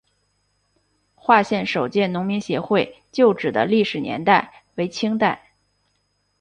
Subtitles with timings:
[1.13, 5.51] 化县首届农民协会旧址的历史年代为清代。